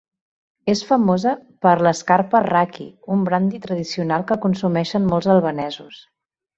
És 0.71 0.79
famosa 0.87 1.33
per 1.65 1.75
l'Skrapar 1.89 2.43
Raki, 2.49 2.87
un 3.19 3.29
brandi 3.31 3.63
tradicional 3.69 4.29
que 4.33 4.43
consumeixen 4.49 5.11
molts 5.15 5.35
albanesos. 5.39 6.07